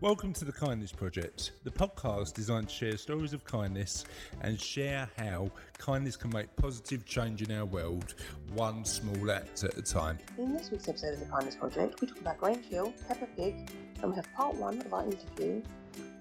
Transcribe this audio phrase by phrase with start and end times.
[0.00, 4.04] Welcome to the Kindness Project, the podcast designed to share stories of kindness
[4.42, 8.14] and share how kindness can make positive change in our world,
[8.54, 10.18] one small act at a time.
[10.38, 13.70] In this week's episode of the Kindness Project, we talk about Grange Hill, Peppa Pig,
[14.00, 15.62] and we have part one of our interview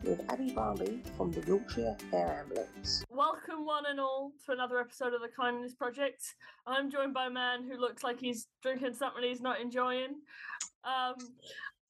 [0.03, 3.05] with Abby Barmby from the Yorkshire Air Ambulance.
[3.11, 6.33] Welcome, one and all, to another episode of the Kindness Project.
[6.65, 10.15] I'm joined by a man who looks like he's drinking something he's not enjoying.
[10.83, 11.15] Um,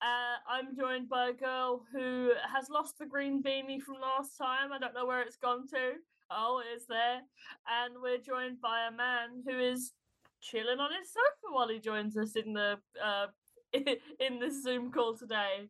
[0.02, 4.71] uh, I'm joined by a girl who has lost the green beanie from last time.
[4.71, 5.94] I don't know where it's gone to.
[6.30, 7.21] Oh, it's there.
[7.67, 9.94] And we're joined by a man who is
[10.41, 13.27] chilling on his sofa while he joins us in the uh,
[13.73, 15.68] in this Zoom call today.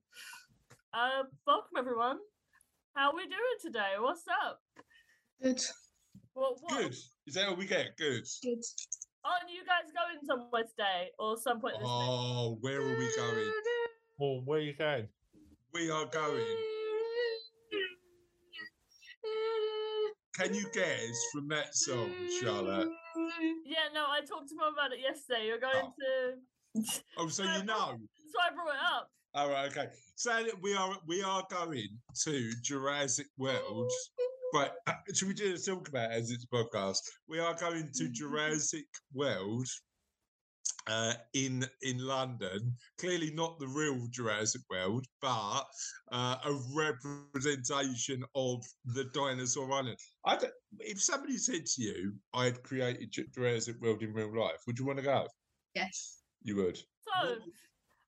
[0.93, 2.17] Uh, welcome everyone.
[2.95, 3.93] How are we doing today?
[3.99, 4.59] What's up?
[5.41, 5.61] Good.
[6.33, 6.57] What?
[6.61, 6.81] what?
[6.81, 6.95] Good.
[7.27, 7.95] Is that all we get?
[7.97, 8.25] Good.
[8.43, 8.63] Good.
[9.23, 11.91] Aren't you guys going somewhere today or some point this week?
[11.91, 13.51] Oh, where are we going?
[14.19, 15.07] Well, where are you going?
[15.75, 16.43] We are going.
[20.33, 22.89] Can you guess from that song, Charlotte?
[23.63, 25.45] Yeah, no, I talked to mum about it yesterday.
[25.45, 26.83] You're going to.
[27.19, 27.95] Oh, so you know.
[27.95, 29.09] So I brought it up.
[29.35, 29.87] All right, okay.
[30.15, 31.87] So we are we are going
[32.23, 33.91] to Jurassic World.
[34.51, 37.01] Right, uh, should we just talk about it as it's a podcast?
[37.29, 39.67] We are going to Jurassic World
[40.87, 42.75] uh, in in London.
[42.97, 45.65] Clearly not the real Jurassic World, but
[46.11, 49.97] uh, a representation of the dinosaur island.
[50.25, 54.37] I don't, if somebody said to you, "I had created Ju- Jurassic World in real
[54.37, 55.27] life," would you want to go?
[55.73, 56.21] Yes.
[56.43, 56.77] You would.
[56.77, 57.27] So,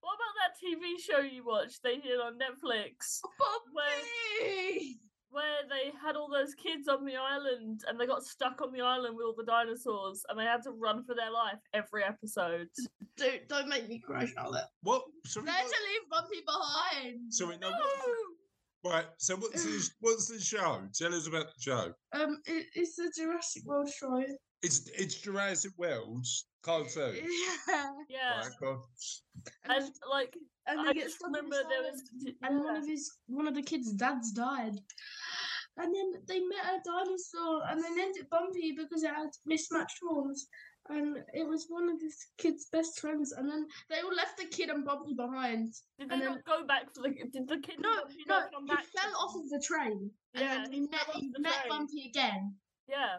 [0.01, 1.83] what about that TV show you watched?
[1.83, 3.73] They did on Netflix, Bobby!
[3.73, 5.08] where
[5.69, 9.15] they had all those kids on the island and they got stuck on the island
[9.15, 12.67] with all the dinosaurs and they had to run for their life every episode.
[13.17, 14.65] Don't, don't make me cry, Charlotte.
[14.83, 15.03] What?
[15.25, 15.71] Sorry, They're what?
[15.71, 17.33] to leave Bumpy behind.
[17.33, 17.69] Sorry, no.
[17.69, 17.83] what-
[18.81, 19.05] Right.
[19.17, 20.81] So what's the, what's the show?
[20.93, 21.91] Tell us about the show.
[22.13, 24.23] Um, it, it's the Jurassic World show.
[24.61, 26.25] It's it's Jurassic World
[26.63, 27.15] cartoon.
[27.67, 27.91] Yeah.
[28.09, 28.41] Yeah.
[28.61, 28.77] Right.
[29.65, 30.33] And like,
[30.69, 32.01] and I get just stuck remember there was.
[32.43, 34.75] and one of his one of the kids' dads died.
[35.77, 39.99] And then they met a dinosaur, and they named it Bumpy because it had mismatched
[40.05, 40.47] horns.
[40.89, 43.31] And it was one of this kid's best friends.
[43.31, 45.73] And then they all left the kid and Bumpy behind.
[45.99, 47.09] Did they and then- not go back for the?
[47.31, 47.79] Did the kid?
[47.79, 47.91] No,
[48.27, 50.11] no, he back fell off of the train.
[50.33, 51.69] And Yeah, then he he met, he met.
[51.69, 52.55] Bumpy again.
[52.89, 53.17] Yeah.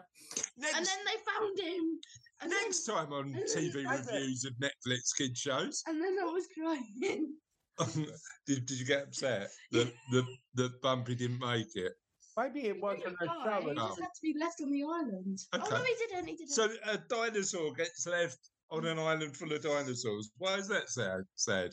[0.57, 1.99] Next, And then they found him.
[2.41, 6.47] And then, next time on TV reviews of Netflix kid shows, and then I was
[6.57, 7.33] crying.
[8.47, 10.23] did, did you get upset that the
[10.55, 11.93] that Bumpy didn't make it?
[12.37, 13.69] Maybe it wasn't didn't a show.
[13.69, 15.39] He just had to be left on the island.
[15.53, 16.27] Oh no, he didn't.
[16.27, 16.51] He didn't.
[16.51, 18.39] So a dinosaur gets left
[18.71, 20.31] on an island full of dinosaurs.
[20.37, 21.21] Why is that sad?
[21.35, 21.71] Sad.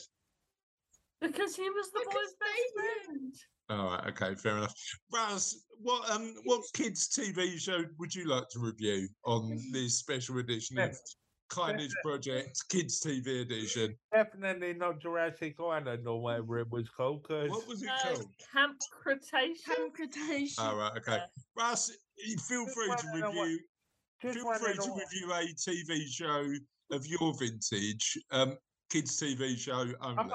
[1.20, 3.04] Because he was the Because boy's best they knew.
[3.04, 3.34] friend.
[3.70, 4.06] All right.
[4.08, 4.34] Okay.
[4.34, 4.74] Fair enough.
[5.12, 10.38] Russ, what um what kids TV show would you like to review on this special
[10.38, 11.16] edition of Yes.
[11.50, 13.94] Kindness Project Kids TV edition?
[14.12, 17.24] Definitely not Jurassic Island or whatever it was called.
[17.24, 18.26] 'cause What was it Uh, called?
[18.52, 19.64] Camp Cretaceous.
[19.64, 20.58] Camp Cretaceous.
[20.58, 20.96] All right.
[20.98, 21.16] Okay.
[21.16, 21.26] Yeah.
[21.54, 21.90] Russ,
[22.48, 23.60] feel Just free to review.
[24.22, 26.52] just Feel free to what- review a TV show
[26.90, 28.56] of your vintage, um,
[28.90, 30.34] kids TV show I'm, only.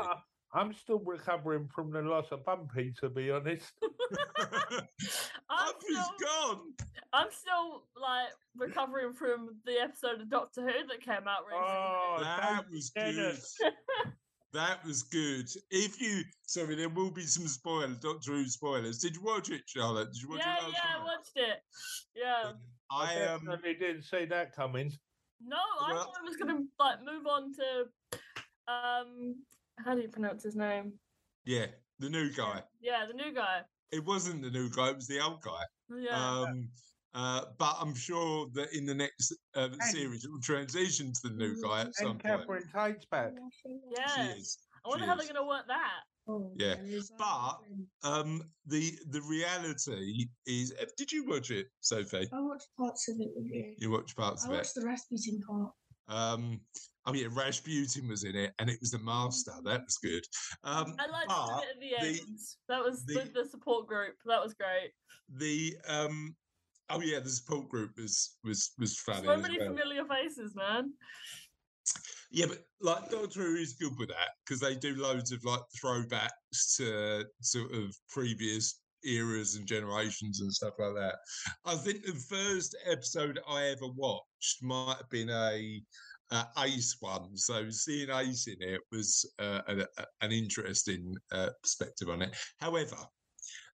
[0.53, 3.72] I'm still recovering from the loss of Bumpy, to be honest.
[4.40, 6.59] I'm Bumpy's still, gone.
[7.12, 11.68] I'm still like recovering from the episode of Doctor Who that came out recently.
[11.69, 13.40] Oh, That don't was get good.
[14.53, 15.50] That was good.
[15.72, 19.00] If you, sorry, there will be some spoilers, Doctor Who spoilers.
[19.00, 20.13] Did you watch it, Charlotte?
[20.13, 21.59] Did you watch yeah, it last yeah, I watched it.
[22.16, 22.52] Yeah.
[22.92, 24.92] I I um, didn't see that coming.
[25.42, 28.22] No, I Well- thought I was gonna like move on to
[28.72, 29.36] um
[29.78, 30.94] how do you pronounce his name?
[31.45, 31.67] yeah,
[32.00, 32.61] the new guy.
[32.81, 33.61] Yeah, the new guy.
[33.91, 35.63] It wasn't the new guy; it was the old guy.
[35.95, 36.41] Yeah.
[36.41, 36.69] Um,
[37.13, 41.35] uh, but I'm sure that in the next uh, series, it will transition to the
[41.35, 42.39] new guy at some And point.
[42.39, 43.31] Catherine Tate's back.
[43.95, 44.07] yeah.
[44.16, 44.57] She is.
[44.83, 46.01] I wonder she how they're gonna work that.
[46.28, 46.75] Oh, Yeah,
[47.17, 47.59] but-
[48.03, 52.30] Um, the the reality is, uh, did you watch it, Sophie?
[52.31, 53.75] I watched parts of it with you.
[53.77, 54.56] You watched parts I of it.
[54.56, 55.74] I watched the Rasputin part.
[56.07, 56.62] Um,
[57.05, 59.51] I mean, Rasputin was in it, and it was the master.
[59.63, 60.23] That was good.
[60.63, 61.31] Um, I liked
[61.63, 62.39] it at the the- end.
[62.69, 64.15] that was the, the- the support group.
[64.25, 64.91] That was great.
[65.38, 66.35] the um,
[66.89, 69.25] oh yeah, the support group was was was funny.
[69.27, 69.67] So many well.
[69.69, 70.94] familiar faces, man.
[72.31, 75.61] Yeah, but like Doctor Who is good with that because they do loads of like
[75.83, 81.15] throwbacks to sort of previous eras and generations and stuff like that.
[81.65, 85.81] I think the first episode I ever watched might have been a
[86.33, 87.38] uh, Ace one.
[87.38, 92.35] So seeing Ace in it was uh, a, a- an interesting uh, perspective on it.
[92.59, 92.97] However,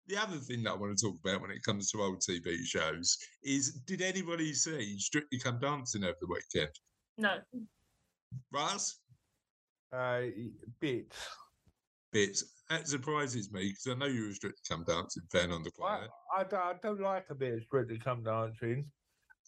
[0.08, 2.58] the other thing that I want to talk about when it comes to old TV
[2.66, 6.72] shows is did anybody see Strictly Come Dancing over the weekend?
[7.18, 7.38] No.
[8.52, 9.00] Russ?
[9.94, 10.22] Uh,
[10.80, 11.14] bit.
[12.12, 12.44] Bits.
[12.70, 15.78] That surprises me because I know you're a Strictly Come Dancing fan on the I,
[15.78, 16.10] quiet.
[16.38, 18.86] I, don't, I don't like a bit of Strictly Come Dancing.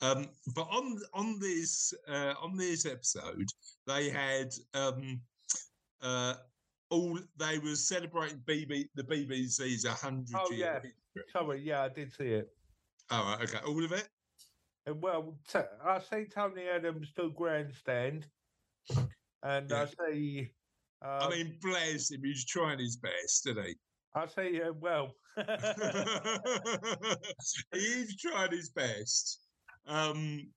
[0.02, 3.46] Um, but on on this uh, on this episode,
[3.86, 5.22] they had um,
[6.02, 6.36] uh,
[6.90, 10.74] all they were celebrating BB the BBC's hundred Oh, year yeah.
[10.76, 11.24] history.
[11.32, 12.50] Sorry, yeah, I did see it.
[13.12, 14.10] All right, okay, all of it.
[14.88, 18.26] And well, t- I see Tony Adams do grandstand,
[19.44, 19.84] and Yeah.
[19.84, 20.52] I see.
[21.04, 23.76] Uh, I mean, bless him, he's trying his best, isn't he?
[24.16, 24.62] I see.
[24.62, 25.16] Uh, well,
[27.74, 29.41] he's trying his best.
[29.88, 30.48] Um,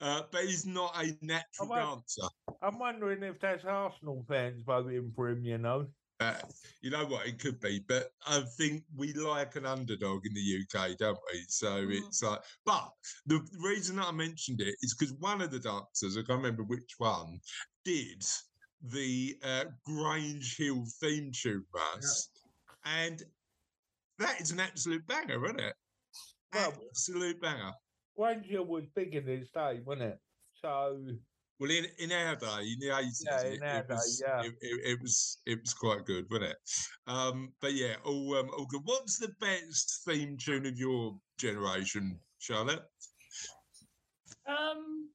[0.00, 2.28] uh, but he's not a natural well- dancer.
[2.62, 5.44] I'm wondering if that's Arsenal fans voting for him.
[5.44, 5.86] You know.
[6.20, 6.34] Uh,
[6.80, 7.26] you know what?
[7.26, 11.44] It could be, but I think we like an underdog in the UK, don't we?
[11.48, 12.06] So Mhm.
[12.06, 12.92] it's like, but
[13.26, 16.62] the reason that I mentioned it is because one of the dancers, I can't remember
[16.62, 17.40] which one,
[17.84, 18.24] did
[18.80, 22.30] the uh, Grange Hill theme tune Russ,
[22.84, 23.20] and
[24.18, 25.74] that is an absolute banger, isn't it?
[26.52, 27.72] Well- absolute banger.
[28.16, 30.18] Granger was big in his day, wasn't it?
[30.60, 30.98] So
[31.60, 34.22] Well, in, in our day, in the eighties, Yeah, it, in our it day, was,
[34.26, 34.42] yeah.
[34.42, 36.56] it, it, it was it was quite good, wasn't it?
[37.06, 38.82] Um, but yeah, all um, all good.
[38.84, 42.82] What's the best theme tune of your generation, Charlotte?
[44.46, 45.08] Um,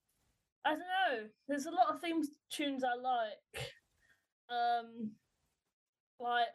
[0.66, 1.28] I don't know.
[1.48, 3.74] There's a lot of theme tunes I like.
[4.50, 5.12] Um,
[6.20, 6.48] like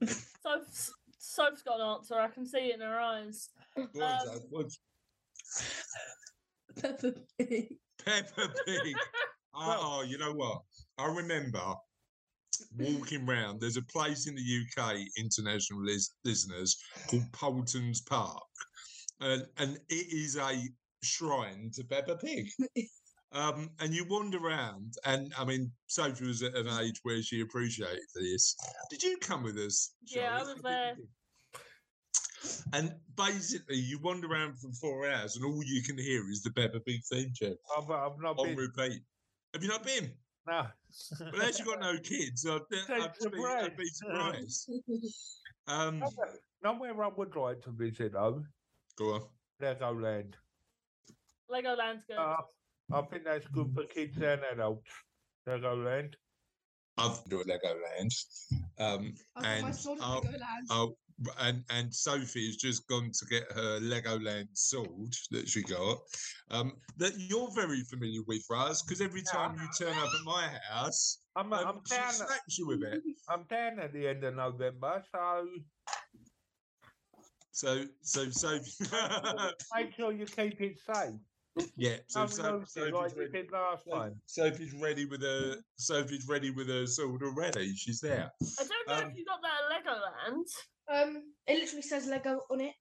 [0.42, 2.18] Soph's, Soph's got an answer.
[2.18, 3.50] I can see it in her eyes.
[3.74, 4.68] What is Um,
[5.58, 6.90] that?
[6.90, 7.76] What's Peppa Pig.
[8.04, 8.96] Peppa Pig?
[9.54, 10.62] oh, Well- oh, you know what?
[10.98, 11.74] I remember
[12.78, 13.60] walking round.
[13.60, 16.76] There's a place in the UK, international lis- listeners,
[17.08, 18.42] called Paultons Park,
[19.20, 20.68] and and it is a
[21.02, 22.48] shrine to Peppa Pig.
[23.34, 27.40] Um, and you wander around, and I mean, Sophie was at an age where she
[27.40, 28.54] appreciated this.
[28.90, 29.94] Did you come with us?
[30.04, 30.96] Yeah, I was there.
[32.42, 32.50] Did.
[32.72, 36.50] And basically, you wander around for four hours, and all you can hear is the
[36.50, 38.56] Peppa Pig theme tune I've, I've not on been.
[38.56, 39.02] repeat.
[39.54, 40.10] Have you not been?
[40.46, 40.66] No.
[41.20, 42.60] Well, as you got no kids, I'd,
[42.90, 44.70] I'd, Take be, I'd be surprised.
[45.68, 48.42] Um, Nowhere- Nowhere I would like to visit though.
[48.98, 49.22] go on.
[49.60, 50.34] Legoland.
[51.48, 52.16] Legoland's good.
[52.18, 52.36] Uh,
[52.92, 54.90] I think that's good for kids and adults.
[55.48, 56.14] Legoland.
[56.98, 58.24] I've enjoyed Legoland.
[58.78, 60.66] Um, I've my and sword at I'll- Legoland.
[60.70, 60.94] Oh, r-
[61.40, 65.98] and and Sophie has just gone to get her Legoland sword that she got.
[66.50, 69.32] Um, that you're very familiar with, Raz, because every Yeah.
[69.32, 72.12] time you turn up at my house, I'm, um, I'm she down.
[72.12, 73.02] Slaps you with it.
[73.28, 75.46] I'm down at the end of November, so
[77.50, 78.86] So, so Sophie,
[79.76, 81.14] make sure you keep it safe.
[81.76, 81.96] yeah.
[82.08, 83.32] So, Don't so lose it Sophie's like ready.
[83.32, 84.20] did last So- time.
[84.26, 85.56] Sophie's ready with her.
[85.76, 87.74] Sophie's ready with her sword already.
[87.76, 88.32] She's there.
[88.58, 90.46] I don't know um, if you got that at Legoland.
[90.92, 92.74] Um, it literally says Lego on it.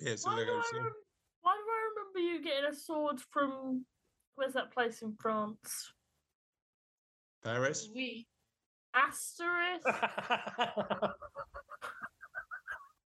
[0.00, 0.82] Yeah, so Why do, Lego I sword.
[0.84, 0.92] rem-
[1.40, 3.84] why do I remember you getting a sword from
[4.34, 5.92] where's that place in France?
[7.42, 7.88] Paris.
[7.94, 8.26] We.
[8.94, 9.86] Asterisk.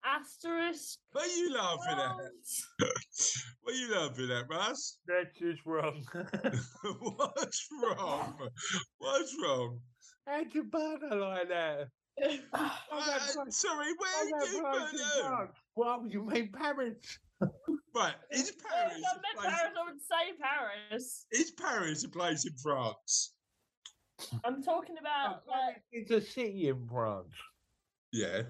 [0.06, 1.00] Asterisk.
[1.12, 2.88] What are you laughing at?
[3.62, 4.98] What are you laughing at, Russ?
[5.08, 6.06] That's just wrong.
[7.02, 8.50] What's wrong?
[9.00, 9.80] What's wrong?
[10.26, 11.88] How'd you burn her like that?
[12.24, 12.70] Uh,
[13.06, 13.54] that's right.
[13.54, 15.48] sorry, where that did you place put in.
[15.76, 16.96] Well, you mean Paris?
[17.96, 18.94] Right, is Paris?
[19.06, 21.26] I a meant Paris, I would say Paris.
[21.32, 23.34] Is Paris a place in France?
[24.44, 27.28] I'm talking Oh, about like It's a city in France.
[28.12, 28.42] Yeah.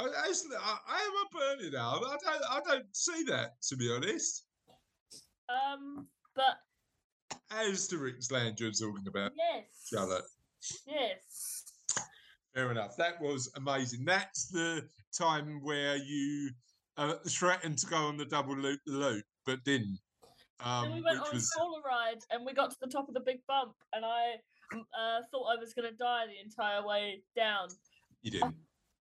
[0.00, 2.00] I, I, I, I am a burning now.
[2.04, 2.42] I don't.
[2.50, 4.44] I don't see that to be honest.
[5.48, 6.56] um but
[7.52, 9.64] Asterix land you're talking about, yes.
[9.88, 10.24] Charlotte.
[10.86, 11.61] Yes.
[12.54, 12.96] Fair enough.
[12.96, 14.04] That was amazing.
[14.04, 16.50] That's the time where you
[16.96, 19.98] uh, threatened to go on the double loop loop, but didn't.
[20.64, 23.14] Um, we went on was a stroller ride and we got to the top of
[23.14, 24.34] the big bump and I
[24.72, 27.68] mm, uh, thought I was gonna die the entire way down.
[28.22, 28.54] you didn't.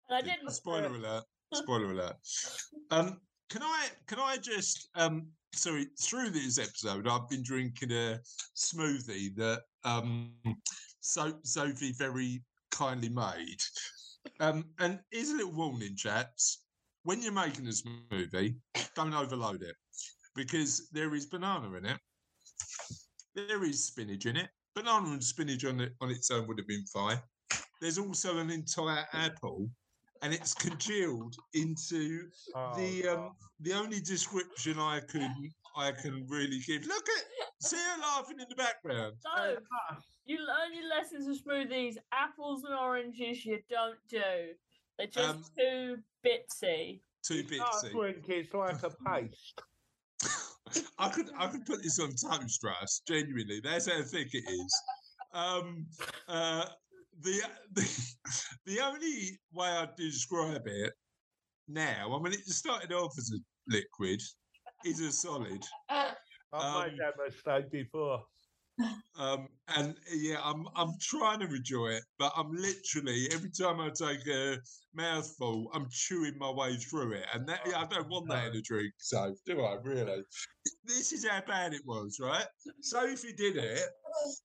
[0.09, 0.49] And I didn't.
[0.49, 1.23] Spoiler alert.
[1.53, 2.15] Spoiler alert.
[2.89, 8.19] Um, can I can I just um sorry through this episode I've been drinking a
[8.55, 10.31] smoothie that um
[11.01, 13.59] so Sophie very kindly made.
[14.39, 16.65] Um, and here's a little warning, chaps.
[17.03, 18.55] When you're making this movie,
[18.95, 19.75] don't overload it
[20.35, 21.97] because there is banana in it.
[23.35, 24.49] There is spinach in it.
[24.75, 27.19] banana and spinach on it on its own would have been fine.
[27.81, 29.69] There's also an entire apple,
[30.21, 36.59] and it's congealed into Oh, the um the only description I can I can really
[36.59, 36.85] give.
[36.85, 37.23] Look at
[37.61, 39.15] see her laughing in the background.
[39.19, 39.57] So
[40.25, 41.95] you learn your lessons of smoothies.
[42.11, 44.53] Apples and oranges you don't do.
[44.97, 47.01] They're just Um, too bitsy.
[47.23, 47.91] Too Dark bitsy.
[47.91, 49.61] drink is like a paste.
[50.99, 53.01] I could I could put this on toast, Russ.
[53.07, 54.81] Genuinely, that's how thick it is.
[55.33, 55.87] Um,
[56.27, 56.65] uh,
[57.21, 57.41] the
[57.73, 58.15] the
[58.65, 60.93] the only way I'd describe it
[61.67, 63.39] now, I mean, it started off as a
[63.71, 64.21] liquid,
[64.85, 65.63] is a solid.
[65.89, 66.15] I've
[66.53, 68.25] Um, made that mistake before.
[69.15, 73.89] Um, and yeah, I'm I'm trying to enjoy it, but I'm literally every time I
[73.89, 74.57] take a
[74.93, 78.55] mouthful, I'm chewing my way through it, and that yeah, I don't want that in
[78.55, 78.93] a drink.
[78.97, 80.23] So do I really?
[80.85, 82.45] This is how bad it was, right?
[82.79, 83.81] Sophie did it,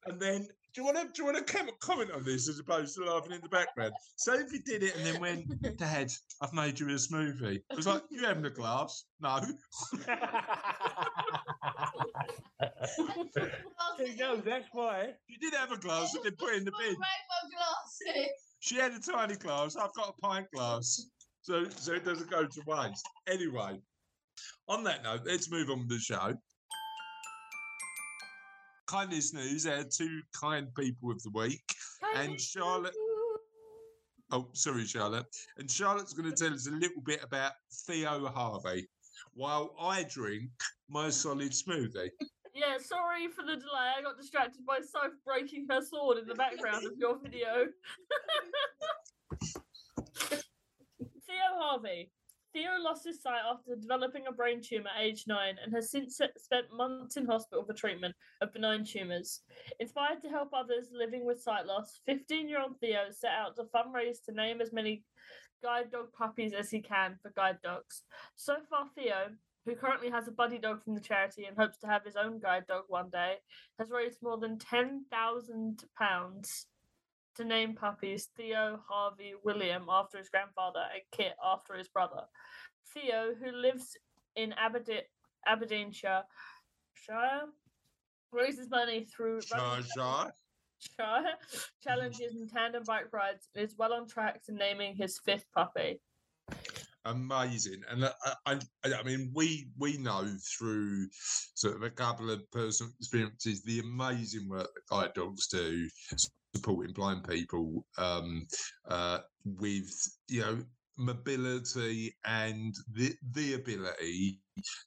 [0.04, 2.94] and then do you want to do you want to comment on this as opposed
[2.96, 3.94] to laughing in the background?
[4.16, 5.46] Sophie did it, and then went,
[5.78, 9.40] "Dad, I've made you a smoothie." I was like, "You having a glass?" No.
[13.98, 15.14] She knows that's why.
[15.28, 16.94] You did have a glass, and then put it in the bin.
[16.94, 18.30] glasses.
[18.60, 19.76] She had a tiny glass.
[19.76, 21.06] I've got a pint glass,
[21.40, 23.08] so so it doesn't go to waste.
[23.26, 23.80] Anyway,
[24.68, 26.34] on that note, let's move on with the show.
[28.86, 31.74] Kindness news: our two kind people of the week,
[32.14, 32.94] and Charlotte.
[34.32, 35.26] Oh, sorry, Charlotte.
[35.58, 37.52] And Charlotte's going to tell us a little bit about
[37.86, 38.88] Theo Harvey,
[39.34, 40.50] while I drink
[40.88, 42.10] my solid smoothie.
[42.54, 43.92] Yeah, sorry for the delay.
[43.98, 47.66] I got distracted by Soph breaking her sword in the background of your video.
[51.26, 52.10] Theo Harvey.
[52.56, 56.18] Theo lost his sight after developing a brain tumour at age nine and has since
[56.38, 59.42] spent months in hospital for treatment of benign tumours.
[59.78, 63.64] Inspired to help others living with sight loss, 15 year old Theo set out to
[63.64, 65.04] fundraise to name as many
[65.62, 68.04] guide dog puppies as he can for guide dogs.
[68.36, 69.32] So far, Theo,
[69.66, 72.38] who currently has a buddy dog from the charity and hopes to have his own
[72.38, 73.34] guide dog one day,
[73.78, 76.64] has raised more than £10,000
[77.36, 82.22] to name puppies Theo, Harvey, William after his grandfather, and Kit after his brother.
[82.92, 83.96] Theo, who lives
[84.36, 85.06] in Aberde-
[85.46, 86.22] Aberdeenshire,
[86.94, 87.42] Shire,
[88.32, 89.40] raises money through.
[90.78, 91.34] Shire
[91.82, 96.00] challenges and tandem bike rides and is well on track to naming his fifth puppy.
[97.06, 98.12] amazing and I,
[98.46, 100.26] I, I I mean we we know
[100.58, 101.08] through
[101.54, 105.88] sort of a couple of personal experiences the amazing work that guide dogs do
[106.54, 108.46] supporting blind people um
[108.88, 109.90] uh with
[110.28, 110.58] you know
[110.98, 114.40] mobility and the the ability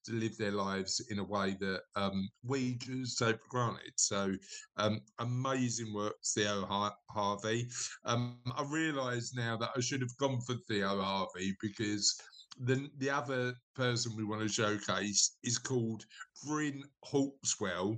[0.05, 3.93] to live their lives in a way that um we just take for granted.
[3.97, 4.33] So
[4.77, 6.65] um amazing work theo
[7.09, 7.69] harvey.
[8.05, 12.19] Um, I realise now that I should have gone for Theo Harvey because
[12.59, 16.05] the the other person we want to showcase is called
[16.45, 17.97] Bryn Hawkswell,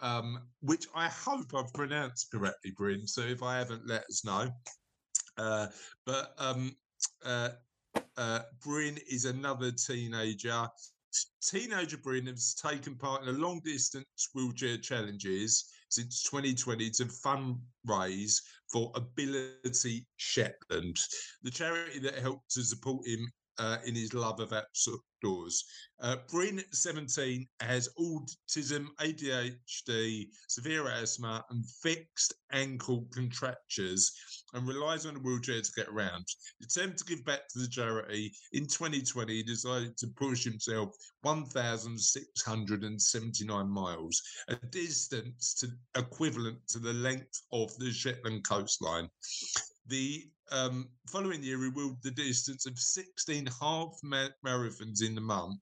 [0.00, 3.06] um, which I hope I've pronounced correctly, Bryn.
[3.06, 4.50] So if I haven't, let us know.
[5.36, 5.66] Uh,
[6.06, 6.74] but um,
[7.24, 7.50] uh,
[8.16, 10.66] uh, Bryn is another teenager.
[11.42, 18.40] Teenager Bryn has taken part in a long distance wheelchair challenges since 2020 to fundraise
[18.72, 20.96] for Ability Shetland,
[21.42, 23.28] the charity that helped to support him
[23.58, 25.64] uh, in his love of outdoors.
[26.00, 34.12] Uh, Bryn, 17, has autism, ADHD, severe asthma, and fixed ankle contractures
[34.54, 36.24] and relies on a wheelchair to get around.
[36.60, 43.68] Determined to give back to the charity, in 2020 he decided to push himself 1,679
[43.68, 49.08] miles, a distance to equivalent to the length of the Shetland coastline.
[49.90, 55.58] The um, following year, he ruled the distance of 16 half marathons in the month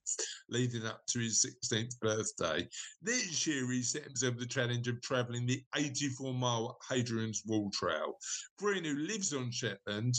[0.50, 2.68] leading up to his 16th birthday.
[3.00, 8.18] This year, he set himself the challenge of travelling the 84 mile Hadrian's Wall Trail.
[8.58, 10.14] Bryn, who lives on Shetland,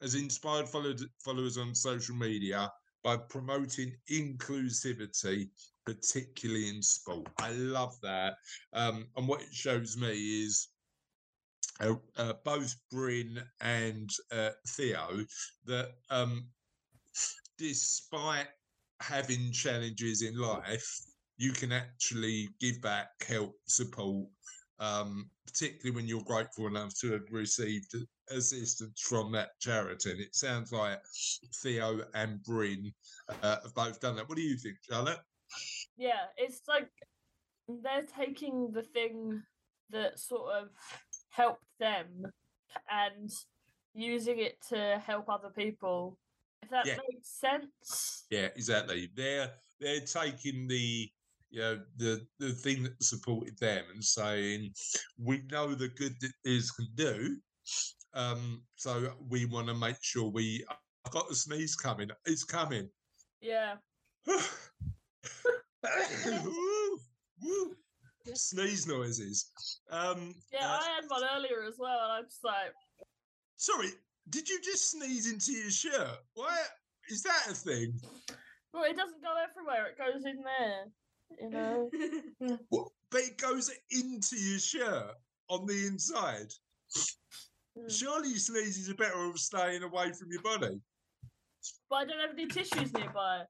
[0.00, 2.68] has inspired followers on social media
[3.04, 5.50] by promoting inclusivity,
[5.86, 7.28] particularly in sport.
[7.38, 8.34] I love that.
[8.72, 10.71] Um, and what it shows me is
[11.80, 15.24] uh, uh, both Bryn and uh, Theo
[15.66, 16.46] that um,
[17.58, 18.48] despite
[19.00, 21.00] having challenges in life,
[21.36, 24.28] you can actually give back, help, support,
[24.78, 27.94] um, particularly when you're grateful enough to have received
[28.30, 30.10] assistance from that charity.
[30.10, 31.00] And it sounds like
[31.62, 32.92] Theo and Bryn
[33.42, 34.28] uh, have both done that.
[34.28, 35.20] What do you think, Charlotte?
[35.96, 36.88] Yeah, it's like
[37.68, 39.42] they're taking the thing
[39.90, 40.68] that sort of
[41.32, 42.06] helped them
[42.90, 43.30] and
[43.94, 46.18] using it to help other people.
[46.62, 46.98] If that Yeah.
[47.08, 48.24] makes sense.
[48.30, 49.10] Yeah, exactly.
[49.14, 51.10] They're they're taking the
[51.50, 54.72] you know the the thing that supported them and saying
[55.18, 57.36] we know the good that this can do.
[58.14, 60.64] Um, so we want to make sure we.
[61.04, 62.10] I've got the sneeze coming.
[62.26, 62.88] It's coming.
[63.40, 63.76] Yeah.
[68.26, 68.36] Woo, woo.
[68.36, 69.50] Sneeze noises.
[69.90, 72.72] Um, Yeah, uh, I had one earlier as well, and I'm just like,
[73.56, 73.90] sorry,
[74.30, 76.18] did you just sneeze into your shirt?
[76.34, 76.52] What
[77.08, 78.00] is that a thing?
[78.72, 79.86] well, it doesn't go everywhere.
[79.88, 80.86] It goes in there.
[81.40, 81.90] You know.
[82.68, 82.88] What?
[83.10, 85.14] But it goes into your shirt
[85.48, 86.48] on the inside.
[87.78, 87.90] Mm.
[87.90, 90.80] Surely sneezes are better off staying away from your body.
[91.90, 93.42] But I don't have any tissues nearby.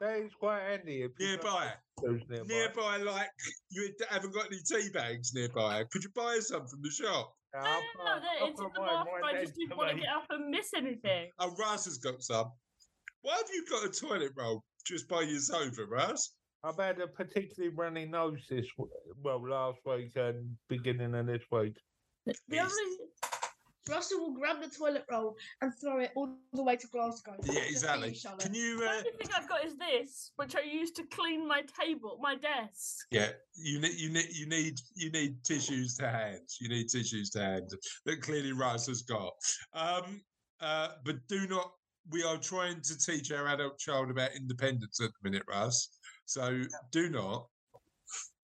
[0.00, 1.02] That is quite handy.
[1.02, 1.70] If Nearby,
[2.02, 2.46] those nearby.
[2.54, 3.28] nearby, like
[3.70, 5.84] you haven't got any tea bags nearby.
[5.90, 7.34] Could you buy some from the shop?
[7.54, 9.24] Yeah, No, I'll no, put- no, no, it's in the mine bathroom.
[9.24, 11.30] I just didn't want to get up and miss anything.
[11.38, 12.52] Oh, Russ has got some.
[13.22, 16.32] Why have you got a toilet roll just by your sofa, Russ?
[16.62, 18.66] I've had a particularly runny nose this
[19.22, 21.74] well last week and beginning of this week.
[22.26, 22.70] The Yes.
[22.70, 22.96] only
[23.88, 27.36] Russell will grab the toilet roll and throw it all the way to Glasgow.
[27.44, 28.10] Yeah, exactly.
[28.10, 28.38] being.
[28.38, 28.78] Can you?
[28.78, 32.18] The Uh, only thing I've got is this, which I use to clean my table,
[32.20, 33.06] my desk.
[33.10, 36.48] yeah, you need, you need, you need, you need tissues to hand.
[36.60, 37.70] You need tissues to hand
[38.04, 39.32] that clearly Russ has got.
[39.72, 40.20] Um,
[40.60, 41.72] uh, but do not.
[42.10, 45.98] We are trying to teach our adult child about independence at the minute, Russ.
[46.24, 47.46] So do not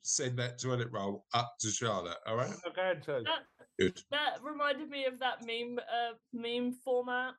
[0.03, 2.19] send that toilet roll up to Charlotte.
[2.27, 2.51] All right.
[2.67, 3.23] I'm going to.
[3.25, 3.45] That
[3.79, 4.01] Good.
[4.11, 7.35] that reminded me of that meme uh, meme format.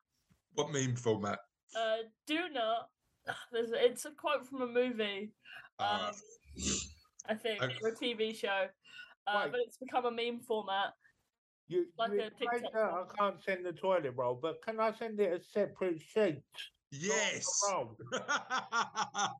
[0.54, 1.38] What meme format?
[1.74, 2.90] Uh, do not.
[3.52, 5.32] There's, it's a quote from a movie,
[5.78, 6.14] Uh, um,
[7.28, 7.76] I think, Okay.
[7.82, 8.66] or a TV show,
[9.26, 9.50] uh, Wait.
[9.50, 10.94] but it's become a meme format.
[11.68, 14.78] You, like you a TikTok explained that I can't send the toilet roll, but can
[14.78, 16.42] I send it a separate sheet?
[16.92, 17.44] yes.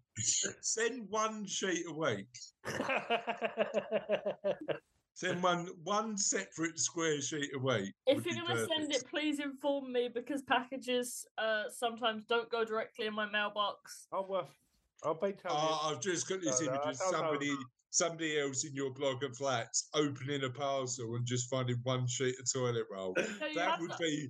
[0.62, 2.26] Send one sheet a week.
[5.16, 7.94] Send one one separate square sheet a week.
[8.06, 12.66] If you're going to send it, please inform me because packages uh, sometimes don't go
[12.66, 14.08] directly in my mailbox.
[14.12, 14.46] oh, well,
[15.02, 15.68] I'll be telling you.
[15.70, 17.10] Oh, I've just got this No, no, image of know.
[17.18, 17.56] somebody
[17.88, 22.34] somebody else in your block of flats opening a parcel and just finding one sheet
[22.38, 23.14] of toilet roll.
[23.16, 23.24] No,
[23.54, 24.28] That would to- be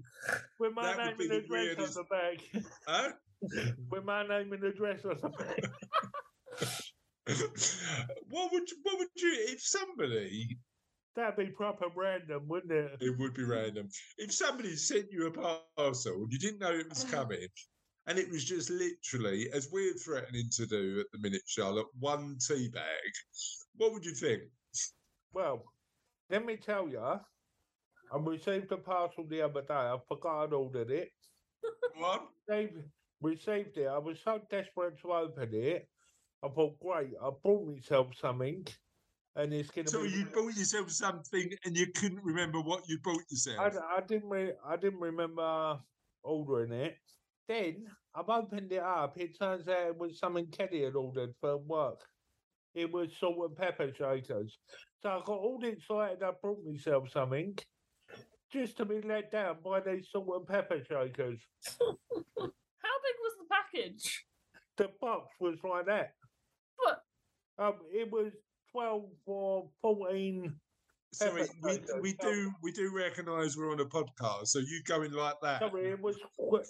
[0.61, 2.64] With my that would name be and the address weirdest- on the bag.
[2.87, 3.09] huh?
[3.90, 5.68] With my name and address on the bag.
[8.31, 10.57] what would you, what would you if somebody
[11.16, 12.98] That'd be proper random, wouldn't it?
[13.00, 15.31] it would be random if somebody sent you a
[15.76, 17.22] parcel and you didn't know it was uh-huh.
[17.22, 17.48] coming
[18.07, 22.37] and it was just literally as we're threatening to do at the minute charlotte one
[22.46, 23.12] tea bag
[23.76, 24.42] what would you think
[25.33, 25.64] Well,
[26.31, 27.18] let me tell you, I
[28.18, 29.74] received a parcel the other day.
[29.74, 31.11] I forgot I'd ordered it.
[31.96, 32.83] what Received,
[33.20, 33.87] received it.
[33.87, 35.88] I was so desperate to open it.
[36.42, 38.66] I thought, great, I bought myself something,
[39.37, 40.11] and it's gonna so be.
[40.11, 44.01] you bought yourself something and you couldn't remember what you bought I, yourself d- I
[44.01, 44.29] didn't.
[44.29, 45.79] Re- I didn't remember
[46.22, 46.96] ordering it.
[47.49, 49.16] Then I've opened it up.
[49.18, 52.01] It turns out it was something Kelly had ordered for work.
[52.75, 54.59] It was salt and pepper shakers.
[55.03, 56.22] So I got all excited.
[56.22, 57.57] I brought myself something,
[58.53, 61.38] just to be let down by these salt and pepper shakers.
[61.79, 61.87] How
[62.38, 64.25] big was the package?
[64.77, 66.14] The box was like that.
[66.85, 67.03] But
[67.59, 68.33] Um, it was
[68.76, 70.54] twelve or fourteen.
[71.12, 75.36] sorry we, we do we do recognize we're on a podcast so you going like
[75.40, 76.16] that Sorry, it was.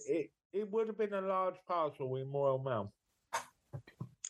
[0.06, 2.92] It, it would have been a large parcel in Royal Mail.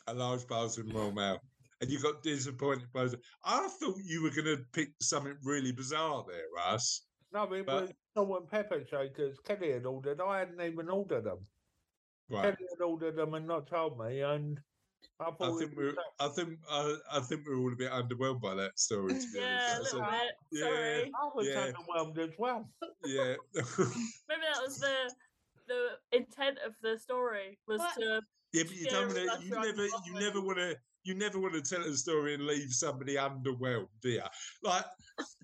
[0.07, 1.39] a large parcel in Royal Mail.
[1.79, 3.19] And you got disappointed by the.
[3.45, 7.03] I thought you were going to pick something really bizarre there, Russ.
[7.31, 9.37] No, it But- was salt and pepper shakers.
[9.45, 10.19] Kelly had ordered.
[10.19, 11.45] I hadn't even ordered them.
[12.29, 12.41] Right.
[12.43, 14.59] Kelly had ordered them and not told me, and
[15.19, 15.95] I I think we're.
[16.19, 16.59] I think.
[16.69, 19.13] I, I think we're all a bit underwhelmed by that story.
[19.13, 20.31] To be yeah, a little I bit.
[20.51, 20.61] yeah.
[20.63, 21.03] Sorry.
[21.03, 21.71] I was Yeah.
[21.71, 22.69] underwhelmed as well.
[23.05, 23.35] yeah.
[23.55, 25.11] Maybe that was the
[25.67, 27.95] the intent of the story was What?
[27.95, 28.21] to
[28.53, 29.85] yeah, but you Yeah, don't wanna, You never.
[30.05, 30.75] You never want to.
[31.03, 34.23] You never want to tell a story and leave somebody underwhelmed, do you?
[34.61, 34.85] Like,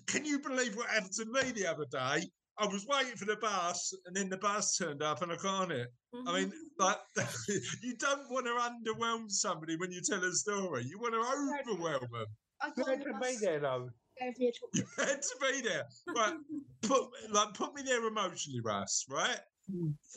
[0.06, 2.28] can you believe what happened to me the other day?
[2.58, 5.62] I was waiting for the bus, and then the bus turned up, and I got
[5.64, 5.88] on it.
[6.26, 6.98] I mean, like,
[7.82, 8.52] you don't want to
[8.92, 10.84] underwhelm somebody when you tell a story.
[10.84, 12.26] You want to overwhelm them.
[12.60, 13.88] I You got had the to be bus, there though.
[14.20, 14.86] gave me a chocolate.
[14.98, 16.34] You had to be there, right?
[16.82, 19.04] Put like put me there emotionally, Russ.
[19.08, 19.40] Right?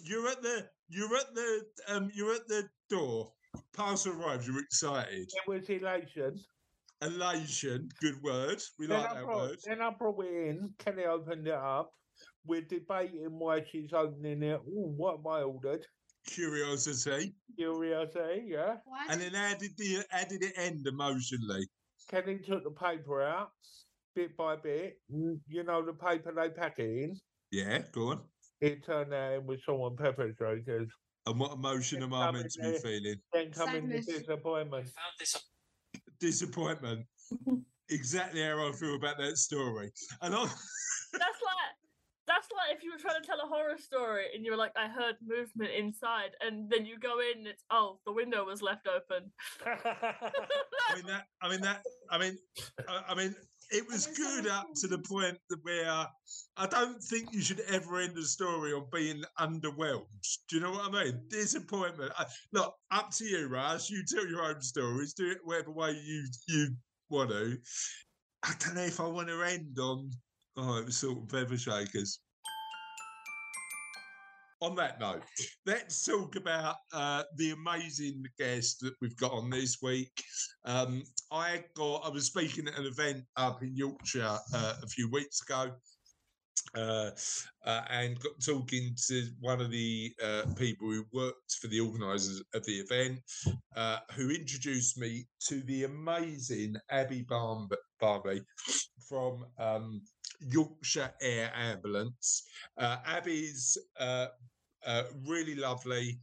[0.04, 3.34] You're at the you're at the um you're at the door.
[3.74, 4.48] Parcel arrives.
[4.48, 5.28] You're excited.
[5.34, 6.36] It was elation.
[7.02, 7.90] elation.
[8.00, 8.62] Good word.
[8.78, 9.58] We Then like I, that brought, word.
[9.66, 10.74] then I brought it in.
[10.78, 11.92] Kelly opened it up.
[12.48, 14.62] We're debating why she's opening it.
[14.68, 15.86] Ooh, what have I ordered?
[16.26, 17.36] Curiosity.
[17.58, 18.78] Curiosity, yeah.
[18.86, 21.68] Why And then how did the how did it end emotionally?
[22.10, 23.52] Kelly took the paper out
[24.16, 24.98] bit by bit.
[25.14, 27.16] Mm, You know the paper they pack it in.
[27.52, 28.22] Yeah, go on.
[28.62, 30.90] It turned out it was salt and pepper shakers.
[31.26, 32.80] And what emotion am I meant to be there.
[32.80, 33.16] feeling?
[33.34, 34.20] Then coming the Sadness.
[34.26, 34.90] disappointment.
[36.20, 37.06] Disappointment.
[37.90, 39.92] exactly how I feel about that story.
[40.22, 40.54] And I That's
[41.14, 41.32] like
[42.28, 44.74] that's like if you were trying to tell a horror story and you were like,
[44.76, 48.62] I heard movement inside, and then you go in and it's oh, the window was
[48.62, 49.32] left open.
[49.66, 51.26] I mean that.
[51.42, 51.82] I mean that.
[52.12, 52.38] I mean,
[52.88, 53.36] I, I mean,
[53.72, 56.08] it was good up to the point that where
[56.58, 60.06] I don't think you should ever end a story on being underwhelmed.
[60.50, 61.22] Do you know what I mean?
[61.30, 62.12] Disappointment.
[62.18, 63.90] I, look, up to you, Russ.
[63.90, 65.14] You tell your own stories.
[65.14, 66.70] Do it whatever way you you
[67.10, 67.58] want to.
[68.44, 70.12] I don't know if I want to end on.
[70.60, 72.20] Oh, it was salt and pepper shakers.
[74.60, 75.22] On that note,
[75.68, 80.12] let's talk about uh, the amazing guest that we've got on this week.
[80.66, 85.12] Um, I got I was speaking at an event up in Yorkshire uh, a few
[85.12, 85.72] weeks ago.
[86.76, 87.12] Uh,
[87.66, 92.44] uh, and got talking to one of the uh, people who worked for the organisers
[92.54, 93.20] of the event,
[93.76, 98.42] uh, who introduced me to the amazing Abby Barmby
[99.08, 100.02] from um,
[100.40, 102.44] Yorkshire Air Ambulance.
[102.78, 104.28] Uh, Abby's uh,
[104.86, 106.20] uh, really lovely,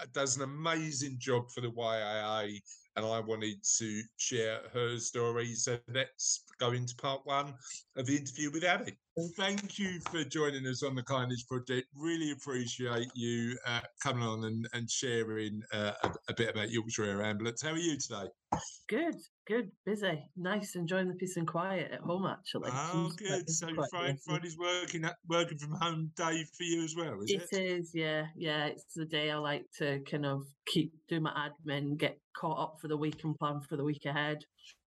[0.00, 2.60] uh, does an amazing job for the YAA
[2.96, 5.54] and I wanted to share her story.
[5.54, 7.54] So let's go into part one
[7.96, 8.96] of the interview with Abby.
[9.36, 11.86] Thank you for joining us on the Kindness Project.
[11.96, 17.04] Really appreciate you uh, coming on and, and sharing uh, a, a bit about Yorkshire
[17.04, 17.62] Air Ambulance.
[17.62, 18.28] How are you today?
[18.88, 22.26] Good, good, busy, nice, enjoying the peace and quiet at home.
[22.26, 23.50] Actually, Oh, Seems good.
[23.50, 24.18] So Friday.
[24.24, 27.62] Friday's working at- working from home day for you as well, is It it?
[27.80, 28.66] is, yeah, yeah.
[28.66, 31.32] It's the day I like to kind of keep do my
[31.66, 34.38] admin, get caught up for the week, and plan for the week ahead.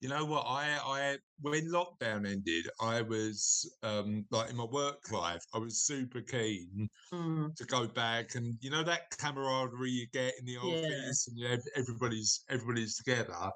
[0.00, 0.42] You know what?
[0.46, 5.84] I, I, when lockdown ended, I was um, like in my work life, I was
[5.86, 10.58] super keen Mm, to go back, and you know that camaraderie you get in the
[10.60, 11.12] Yeah.
[11.12, 13.52] office, and you everybody's everybody's together.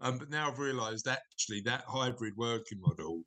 [0.00, 3.24] Um, but now I've realised actually that hybrid working model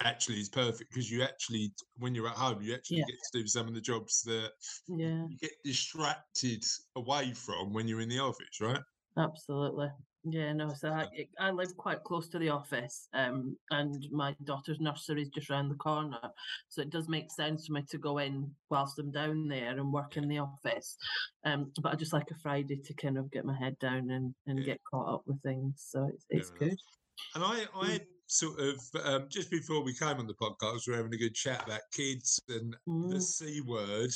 [0.00, 3.06] actually is perfect because you actually, when you're at home, you actually Yeah.
[3.06, 4.52] get to do some of the jobs that
[4.88, 6.64] yeah, you get distracted
[6.96, 8.82] away from when you're in the office, right?
[9.16, 9.88] absolutely.
[10.24, 10.72] Yeah, no.
[10.74, 15.30] So I, I live quite close to the office, um, and my daughter's nursery is
[15.30, 16.20] just around the corner,
[16.68, 19.92] so it does make sense for me to go in whilst I'm down there and
[19.92, 20.96] work in the office.
[21.44, 24.32] Um, but I just like a Friday to kind of get my head down and,
[24.46, 24.74] and Yeah.
[24.74, 25.84] get caught up with things.
[25.90, 26.70] So it's it's enough.
[26.70, 26.78] good.
[27.34, 28.06] And I, I Mm.
[28.28, 31.34] sort of um, just before we came on the podcast, we were having a good
[31.34, 32.76] chat about kids and
[33.08, 33.20] the Mm.
[33.20, 34.10] c word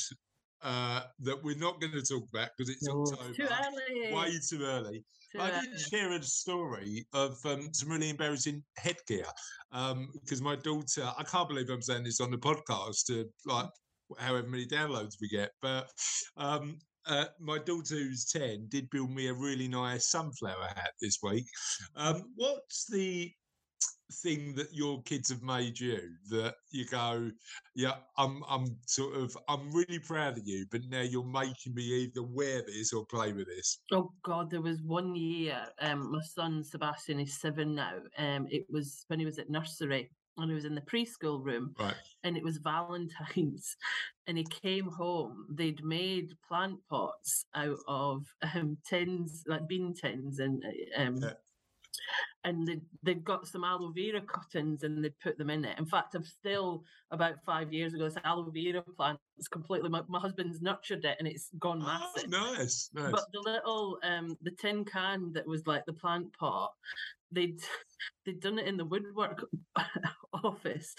[0.62, 3.32] uh, that we're not going to talk about because it's No, October.
[3.34, 4.14] too early.
[4.14, 5.04] Way too early.
[5.32, 5.66] too I early.
[5.68, 9.24] did share a story of um, some really embarrassing headgear
[9.72, 13.68] Um, because my daughter, I can't believe I'm saying this on the podcast to like
[14.18, 15.90] however many downloads we get, but
[16.36, 21.18] um, uh, my daughter who's 10 did build me a really nice sunflower hat this
[21.22, 21.46] week.
[21.96, 23.30] Um, what's the
[24.12, 27.30] thing that your kids have made you that you go,
[27.74, 31.82] yeah, I'm, I'm sort of, I'm really proud of you, but now you're making me
[31.82, 33.78] either wear this or play with this.
[33.92, 35.66] Oh God, there was one year.
[35.80, 37.98] Um, my son Sebastian is seven now.
[38.18, 41.74] Um, it was when he was at nursery and he was in the preschool room,
[41.78, 41.94] Right.
[42.22, 43.76] and it was Valentine's,
[44.26, 45.46] and he came home.
[45.50, 51.16] They'd made plant pots out of um tins, like bean tins, and uh, um.
[51.22, 51.32] Yeah.
[52.44, 55.78] And they they've got some aloe vera cuttings and they put them in it.
[55.78, 59.18] In fact, I've still about five years ago, this aloe vera plant.
[59.38, 62.30] It's completely my, my husband's nurtured it and it's gone Oh, massive.
[62.30, 63.10] nice, nice.
[63.12, 66.72] But the little um the tin can that was like the plant pot,
[67.32, 67.60] they'd
[68.24, 69.44] they'd done it in the woodwork
[70.44, 70.94] office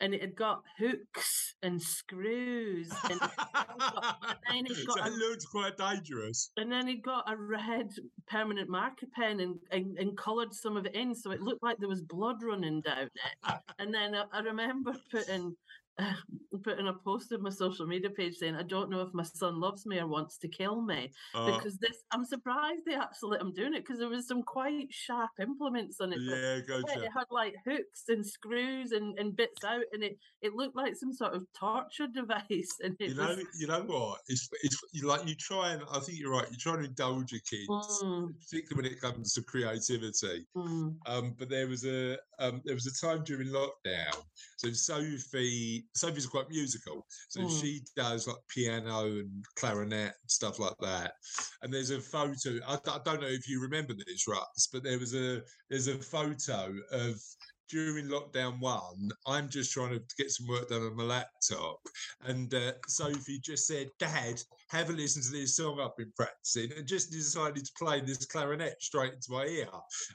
[0.00, 3.20] and it had got hooks and screws and,
[4.50, 6.50] then it's so got it a- looked quite dangerous.
[6.56, 7.90] and then he got a red
[8.28, 11.76] permanent marker pen and, and, and coloured some of it in so it looked like
[11.78, 13.54] there was blood running down it.
[13.78, 15.54] And then I, I remember putting
[16.64, 19.60] putting a post on my social media page saying, I don't know if my son
[19.60, 21.10] loves me or wants to kill me.
[21.34, 24.42] Oh, Because this, I'm surprised they actually let him doing it because there was some
[24.42, 26.18] quite sharp implements on it.
[26.20, 27.02] yeah, gotcha.
[27.04, 30.94] it had like hooks and screws and, and bits out, and it, it looked like
[30.96, 32.76] some sort of torture device.
[32.82, 34.20] And it You know, was, you know what?
[34.28, 36.50] It's it's you like you try and I think you're right.
[36.50, 37.68] You try and indulge your kids,
[38.02, 40.46] Mm, particularly when it comes to creativity.
[40.56, 44.16] mm, Um, but there was a um, there was a time during lockdown.
[44.56, 47.06] So Sophie Sophie's quite musical.
[47.28, 47.60] So Mm.
[47.60, 51.14] she does like piano and clarinet and stuff like that.
[51.62, 52.58] And there's a photo.
[52.66, 56.74] I don't know if you remember this, Russ, but there was a there's a photo
[56.92, 57.20] of
[57.68, 59.10] during lockdown one.
[59.26, 61.78] I'm just trying to get some work done on my laptop,
[62.22, 66.72] and uh, Sophie just said, "Dad, have a listen to this song I've been practicing,"
[66.72, 69.68] and just decided to play this clarinet straight into my ear.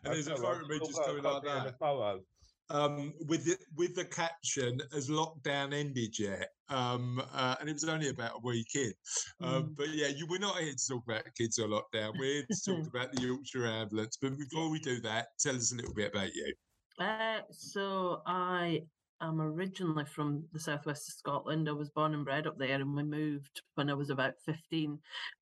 [0.03, 2.21] And there's a photo of me just going like copy of the that, photo.
[2.69, 7.83] Um, with the with the caption as lockdown ended yet?" Um, uh, and it was
[7.85, 8.93] only about a week in.
[9.41, 9.75] Um, Mm.
[9.77, 12.17] but yeah, you, we're not here to talk about kids or lockdown.
[12.17, 14.17] We're here to talk about the Yorkshire ambulance.
[14.21, 16.53] But before we do that, tell us a little bit about you.
[16.99, 18.81] Uh, so I
[19.21, 21.69] am originally from the southwest of Scotland.
[21.69, 24.97] I was born and bred up there, and we moved when I was about 15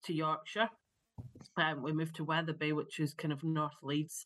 [0.06, 0.70] to Yorkshire.
[1.58, 4.26] Um, we moved to Wetherby, which is kind of North Leeds,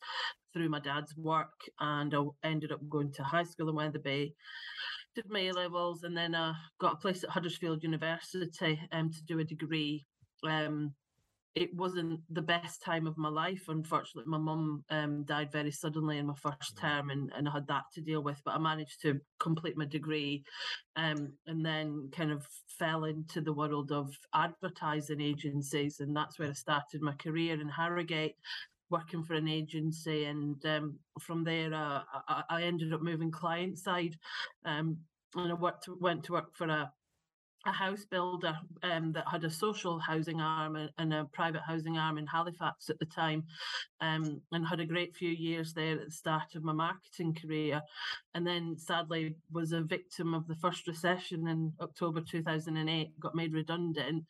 [0.52, 4.34] through my dad's work, and I ended up going to high school in Wetherby.
[5.14, 9.24] Did my A levels, and then uh, got a place at Huddersfield University um, to
[9.24, 10.06] do a degree.
[10.46, 10.94] Um,
[11.58, 13.64] it wasn't the best time of my life.
[13.66, 17.66] Unfortunately, my mum um, died very suddenly in my first term, and, and I had
[17.66, 18.40] that to deal with.
[18.44, 20.44] But I managed to complete my degree,
[20.94, 22.46] um, and then kind of
[22.78, 27.68] fell into the world of advertising agencies, and that's where I started my career in
[27.68, 28.36] Harrogate.
[28.90, 33.78] Working for an agency, and um, from there, uh, I, I ended up moving client
[33.78, 34.16] side,
[34.64, 34.96] um,
[35.36, 36.90] and I worked went to work for a
[37.68, 42.18] a house builder um, that had a social housing arm and, a private housing arm
[42.18, 43.44] in Halifax at the time,
[44.00, 47.80] um, and had a great few years there at the start of my marketing career,
[48.34, 53.52] and then sadly was a victim of the first recession in October 2008, got made
[53.52, 54.24] redundant.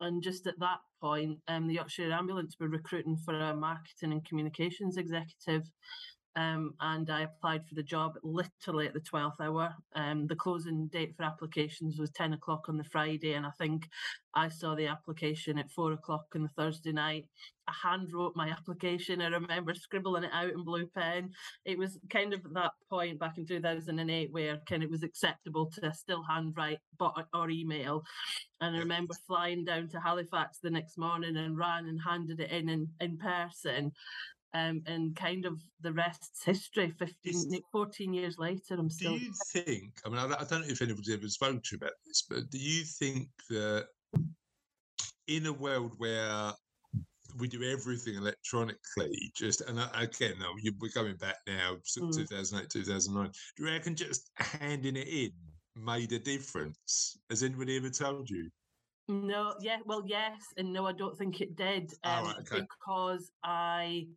[0.00, 4.24] And just at that point, um, the Yorkshire Ambulance were recruiting for a marketing and
[4.24, 5.70] communications executive
[6.36, 9.74] um, and I applied for the job literally at the 12th hour.
[9.94, 13.88] Um, the closing date for applications was 10 o'clock on the Friday, and I think
[14.34, 17.26] I saw the application at four o'clock on the Thursday night.
[17.66, 19.20] I hand wrote my application.
[19.20, 21.30] I remember scribbling it out in blue pen.
[21.64, 25.70] It was kind of that point back in 2008 where kind of it was acceptable
[25.80, 28.04] to still handwrite but or email.
[28.60, 32.50] And I remember flying down to Halifax the next morning and ran and handed it
[32.50, 33.92] in in, in person
[34.54, 36.90] um, and kind of the rest's history.
[36.98, 39.16] 15, Is- 14 years later, I'm still.
[39.18, 40.00] Do you think?
[40.04, 42.24] I mean, I don't I don't know if anybody's ever spoken to you about this,
[42.28, 43.86] but do you think that
[45.28, 46.52] in a world where
[47.38, 50.34] we do everything electronically, just and I- again,
[50.80, 52.12] we're going back now, Mm.
[52.12, 53.30] 2008, 2009.
[53.56, 55.32] Do you reckon just handing it in
[55.76, 57.16] made a difference?
[57.30, 58.50] Has anybody ever told you?
[59.08, 61.92] No, yeah, well, yes, and no, I don't think it did.
[62.04, 62.60] Oh, Um, right, okay.
[62.60, 64.08] Because I,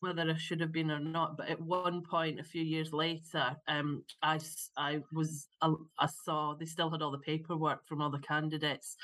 [0.00, 3.56] whether I should have been or not, but at one point a few years later,
[3.66, 4.38] um, I,
[4.76, 8.96] I was, I, I saw they still had all the paperwork from all the candidates,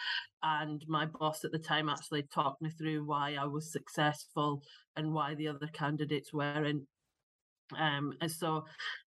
[0.42, 4.62] and my boss at the time actually talked me through why I was successful
[4.96, 6.86] and why the other candidates weren't.
[7.78, 8.64] Um, and so,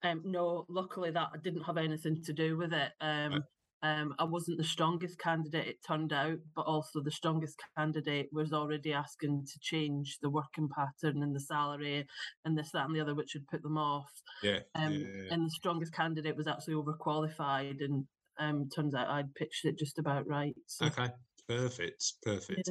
[0.02, 2.92] um, no, luckily that didn't have anything to do with it.
[3.00, 3.42] Um,
[3.82, 8.52] um, I wasn't the strongest candidate, it turned out, but also the strongest candidate was
[8.52, 12.06] already asking to change the working pattern and the salary
[12.44, 14.10] and this, that, and the other, which would put them off.
[14.42, 14.60] Yeah.
[14.74, 15.32] Um, yeah.
[15.34, 18.04] And the strongest candidate was actually overqualified, and
[18.38, 20.54] um, turns out I'd pitched it just about right.
[20.66, 21.08] So, Okay.
[21.48, 22.12] Perfect.
[22.22, 22.70] Perfect.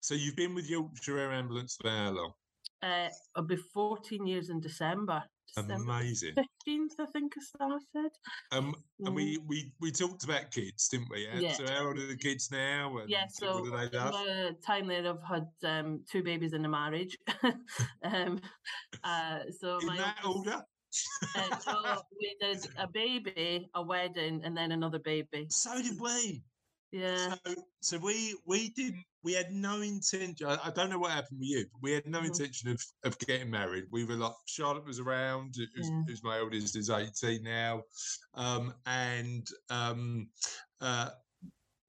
[0.00, 2.32] So you've been with Yorkshire Air Ambulance for how long?
[2.82, 5.22] Uh, I'll be 14 years in December.
[5.56, 6.34] Amazing.
[6.34, 8.10] 15th, I think I started.
[8.52, 11.26] Um, and we, we we talked about kids, didn't we?
[11.34, 11.52] Yeah.
[11.52, 12.96] So how old are the kids now?
[12.98, 14.54] And Yeah, what so do they in love?
[14.64, 17.16] time there, I've had um, two babies in a marriage.
[18.04, 18.40] um,
[19.04, 20.64] uh, so In my that oldest- order?
[21.36, 25.46] uh, so we did a baby, a wedding, and then another baby.
[25.50, 26.42] So did we.
[26.90, 30.46] Yeah, So, so we we didn't we had no intention.
[30.46, 32.26] I, I don't know what happened with you, but we had no Mhm.
[32.26, 33.84] intention of, of getting married.
[33.90, 36.02] We were like Charlotte was around, who- who's, Yeah.
[36.06, 37.82] who's my oldest is eighteen now,
[38.34, 40.30] um, and um,
[40.80, 41.10] uh,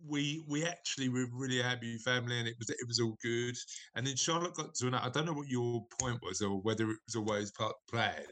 [0.02, 3.56] we we actually were really happy family, and it was it was all good.
[3.96, 6.90] And then Charlotte got to an I don't know what your point was or whether
[6.92, 8.26] it was always part of the plan,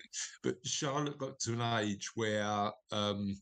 [0.44, 2.72] but Charlotte got to an age where.
[2.92, 3.42] Um,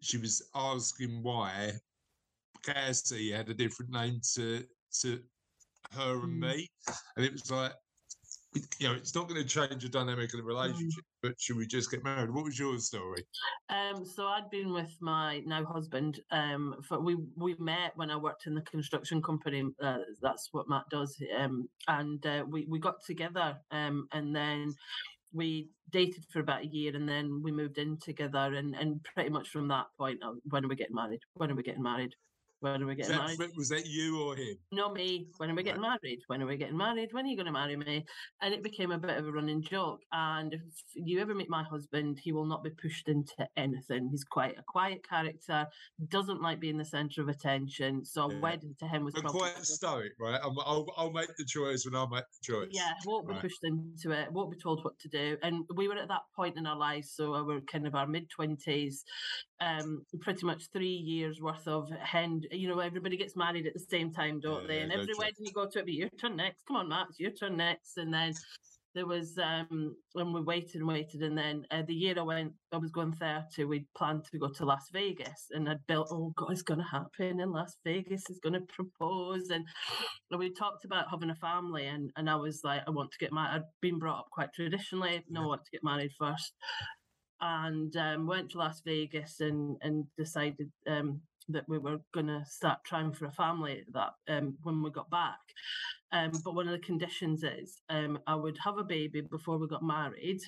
[0.00, 1.72] she was asking why
[2.62, 4.64] Cassie had a different name to
[5.00, 5.20] to
[5.92, 6.54] her and Mm.
[6.56, 6.68] me,
[7.16, 7.72] and it was like,
[8.78, 11.04] you know, it's not going to change the dynamic of the relationship.
[11.22, 12.30] But should we just get married?
[12.30, 13.24] What was your story?
[13.68, 16.20] Um, so I'd been with my now husband.
[16.30, 19.64] Um, for we we met when I worked in the construction company.
[19.82, 21.20] Uh, that's what Matt does.
[21.38, 23.58] Um, and uh, we we got together.
[23.70, 24.74] Um, and then
[25.32, 28.54] we dated for about a year, and then we moved in together.
[28.54, 31.20] And and pretty much from that point, uh, when are we getting married?
[31.34, 32.14] When are we getting married?
[32.60, 33.52] When are we Was getting that, married?
[33.56, 34.56] was that you or him?
[34.72, 35.28] not me.
[35.36, 36.18] When are we getting married?
[36.26, 37.12] When are we getting married?
[37.12, 38.04] When are you going to marry me?
[38.40, 40.00] And it became a bit of a running joke.
[40.12, 40.62] And if
[40.94, 44.08] you ever meet my husband, he will not be pushed into anything.
[44.10, 45.66] He's quite a quiet character,
[46.08, 48.04] doesn't like being the centre of attention.
[48.04, 48.40] So a Yeah.
[48.40, 50.40] wedding to him was But probably quite stoic, right?
[50.42, 52.68] I'm, I'll, I'll make the choice when I make the choice.
[52.72, 53.42] yeah, won't be Right.
[53.42, 55.38] pushed into it, won't be told what to do.
[55.42, 58.06] And we were at that point in our lives, so we were kind of our
[58.06, 59.04] mid twenties,
[59.60, 62.42] um, pretty much three years worth of hen.
[62.50, 64.80] You know, everybody gets married at the same time, don't they?
[64.80, 66.58] And every wedding you go to, it'll be your turn next.
[66.66, 67.96] Come on, Matt, it's your turn next.
[67.96, 68.32] And then
[68.94, 72.52] there was um when we waited and waited, and then uh, the year I went,
[72.72, 73.64] I was going thirty.
[73.64, 76.08] We planned to go to Las Vegas, and I'd built.
[76.10, 78.24] Oh God, it's going to happen in Las Vegas.
[78.26, 79.64] He's going to propose, and
[80.30, 83.18] and we talked about having a family and, and I was like, I want to
[83.18, 83.56] get married.
[83.56, 85.24] I'd been brought up quite traditionally.
[85.28, 86.52] No, I want to get married first.
[87.40, 92.44] And um, went to Las Vegas and, and decided um, that we were going to
[92.46, 95.38] start trying for a family that um, when we got back.
[96.12, 99.68] Um, but one of the conditions is um, I would have a baby before we
[99.68, 100.40] got married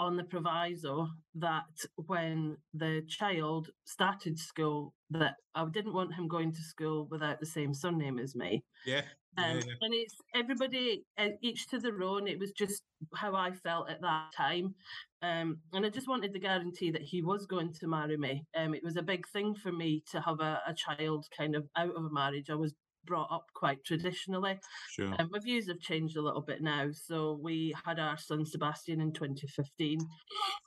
[0.00, 1.66] on the proviso that
[2.06, 7.46] when the child started school that I didn't want him going to school without the
[7.46, 8.64] same surname as me.
[8.86, 9.02] Yeah.
[9.36, 9.74] Um, yeah.
[9.82, 12.26] And it's everybody, uh, each to their own.
[12.26, 12.82] It was just
[13.14, 14.74] how I felt at that time.
[15.22, 18.46] Um, and I just wanted the guarantee that he was going to marry me.
[18.56, 21.66] Um, it was a big thing for me to have a, a child kind of
[21.76, 22.48] out of a marriage.
[22.48, 22.72] I was
[23.06, 24.58] brought up quite traditionally.
[24.90, 25.14] Sure.
[25.18, 26.88] Um, my views have changed a little bit now.
[26.92, 30.00] So we had our son Sebastian in 2015.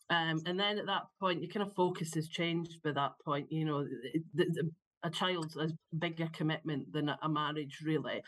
[0.09, 3.51] Um, and then at that point, your kind of focus has changed by that point.
[3.51, 3.85] You know,
[4.33, 4.71] the, the,
[5.03, 8.21] a child's a bigger commitment than a a marriage, really.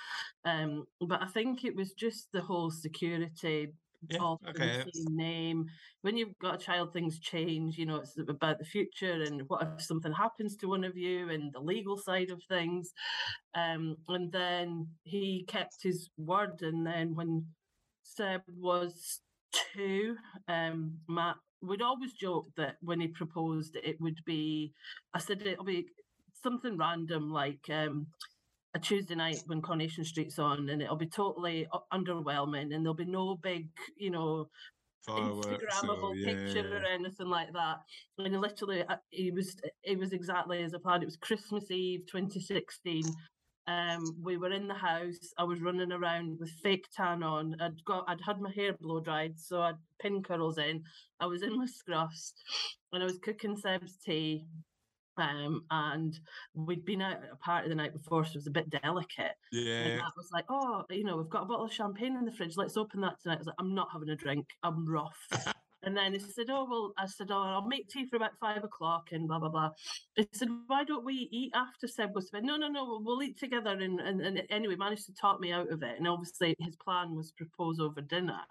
[0.43, 3.73] Um, but I think it was just the whole security.
[4.09, 5.65] Yeah, all okay, the same name.
[6.01, 7.77] When you've got a child, things change.
[7.77, 11.29] You know, it's about the future and what if something happens to one of you
[11.29, 12.93] and the legal side of things.
[13.55, 16.61] Um, and then he kept his word.
[16.61, 17.45] And then when
[18.03, 19.21] Seb was
[19.73, 20.15] two,
[20.47, 24.73] um, Matt, we'd always joke that when he proposed, it would be,
[25.13, 25.87] I said it'll be
[26.43, 28.07] something random like um,
[28.75, 33.05] a Tuesday night when Coronation Street's on, and it'll be totally underwhelming, and there'll be
[33.05, 34.49] no big, you know.
[35.07, 37.77] Instagrammable yeah, picture or anything like that.
[38.17, 41.03] And literally, uh, he was, it was exactly as I planned.
[41.03, 43.03] It was Christmas Eve, 2016.
[43.67, 45.31] Um, we were in the house.
[45.37, 47.55] I was running around with fake tan on.
[47.61, 50.83] I'd got, I'd had my hair blow dried, so I'd pin curls in.
[51.19, 52.33] I was in my scruffs,
[52.91, 54.45] and I was cooking Seb's tea.
[55.17, 56.19] Um, and
[56.53, 59.35] we'd been out at a party the night before, so it was a bit delicate.
[59.51, 59.97] And Yeah.
[59.97, 62.57] Matt was like, "Oh, you know, we've got a bottle of champagne in the fridge.
[62.57, 64.47] Let's open that tonight." I was like, "I'm not having a drink.
[64.63, 65.27] I'm rough."
[65.83, 68.63] and then he said, "Oh well," I said, "Oh, I'll make tea for about five
[68.63, 69.71] o'clock," and blah blah blah.
[70.15, 72.99] He said, "Why don't we eat after Seb goes to bed?" No, no, no.
[73.03, 73.71] We'll, eat together.
[73.71, 75.97] And, and and anyway, managed to talk me out of it.
[75.97, 78.41] And obviously, his plan was propose over dinner.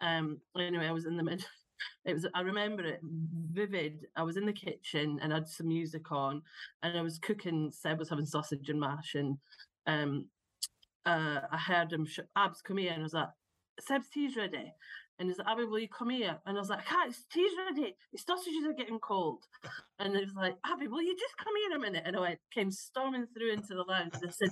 [0.00, 0.40] Um.
[0.58, 1.44] Anyway, I was in the mid.
[2.04, 2.26] It was.
[2.34, 4.06] I remember it vivid.
[4.16, 6.42] I was in the kitchen and I had some music on,
[6.82, 7.70] and I was cooking.
[7.72, 9.36] Seb was having sausage and mash, and
[9.86, 10.26] um,
[11.06, 12.92] uh, I heard him, sh- Abs, come here.
[12.92, 13.28] And I was like,
[13.80, 14.72] Seb's tea's ready.
[15.18, 16.38] And he's like, Abby, will you come here?
[16.46, 17.94] And I was like, can't, his tea's ready.
[18.10, 19.44] His sausages are getting cold.
[19.98, 22.04] And he was like, Abby, will you just come here a minute?
[22.06, 24.50] And I went, came storming through into the lounge and I said,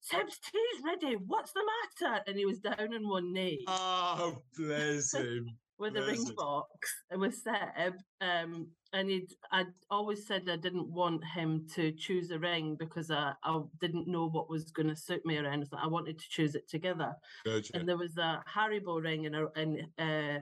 [0.00, 1.16] Seb's tea's ready.
[1.26, 1.62] What's the
[2.00, 2.22] matter?
[2.26, 5.50] And he was down on one knee Oh, bless him.
[5.78, 6.68] With a ring box
[7.16, 7.94] with Seb.
[8.20, 13.10] Um, and he'd, I'd always said I didn't want him to choose a ring because
[13.10, 15.78] I, I didn't know what was going to suit me or anything.
[15.80, 17.14] I wanted to choose it together.
[17.44, 17.76] Gotcha.
[17.76, 20.40] And there was a Haribo ring and a, and, uh,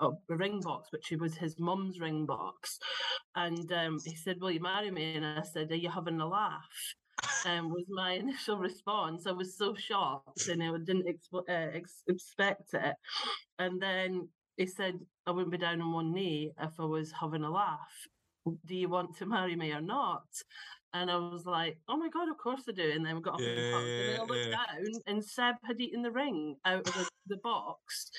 [0.00, 2.78] a, a ring box, which was his mum's ring box.
[3.36, 5.14] And um, he said, Will you marry me?
[5.14, 6.66] And I said, Are you having a laugh?
[7.46, 9.26] um, was my initial response.
[9.26, 12.94] I was so shocked and I didn't exp- uh, ex- expect it.
[13.58, 17.44] And then he said, I wouldn't be down on one knee if I was having
[17.44, 17.78] a laugh.
[18.66, 20.26] Do you want to marry me or not?
[20.94, 22.90] And I was like, oh my God, of course I do.
[22.90, 23.84] And then we got the box.
[23.84, 24.50] And then I looked yeah.
[24.50, 28.10] down and Seb had eaten the ring out of the, the box.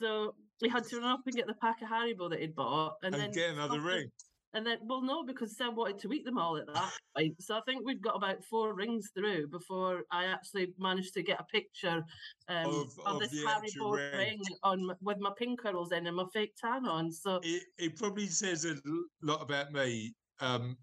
[0.00, 2.94] So we had to run up and get the pack of Haribo that he'd bought.
[3.02, 4.10] And, And then get another ring.
[4.54, 7.34] And then, well, no, because Sam wanted to eat them all at that point.
[7.40, 11.38] So I think we'd got about four rings through before I actually managed to get
[11.38, 12.02] a picture
[12.48, 14.28] um, Of- of, of this the Harry actual Potter ring.
[14.28, 17.12] ring on with my pink curls in and my fake tan on.
[17.12, 18.74] So it, it probably says a
[19.22, 20.14] lot about me.
[20.40, 20.76] Um,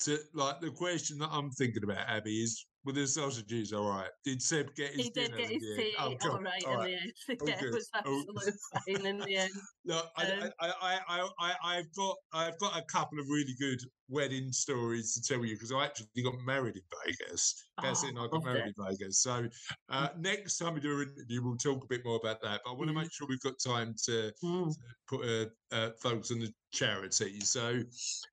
[0.00, 4.10] to like the question that I'm thinking about, Abby, is were the sausages all right?
[4.24, 6.30] Did Seb get his he did get his tea Oh, all cool.
[6.30, 6.56] All in right.
[6.86, 7.12] the end.
[7.44, 8.52] Yeah, it was absolutely
[8.86, 9.52] fine in the end.
[9.84, 13.54] Look, I, Um, I, I, I, I, I've got, I've got a couple of really
[13.58, 17.64] good wedding stories to tell you because I actually got married in Vegas.
[17.82, 18.74] That's Oh, and I got married it.
[18.78, 19.20] in Vegas.
[19.20, 19.48] So
[19.88, 22.60] uh, next time we do an interview, we'll talk a bit more about that.
[22.64, 23.02] But I want to Mhm.
[23.02, 24.74] make sure we've got time to Mm.
[25.08, 27.40] put a uh, focus on the charity.
[27.40, 27.82] So,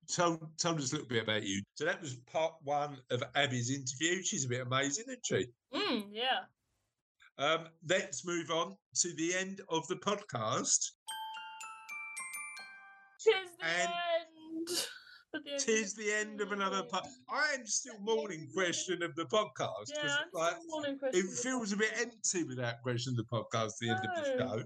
[0.08, 1.62] tell tell us a little bit about you.
[1.76, 4.22] So that was part one of Abby's interview.
[4.22, 5.48] She's a bit amazing, isn't she?
[5.74, 6.46] Mm, yeah.
[7.40, 10.92] Um, let's move on to the end of the podcast.
[13.20, 13.90] Tis the And
[14.70, 14.88] end.
[15.36, 17.08] At the Tis the end of another part.
[17.30, 21.26] I am still mourning question of the podcast Yeah, because I'm still like mourning question
[21.26, 24.38] it feels a bit empty without question of the podcast at the end of the
[24.38, 24.64] show.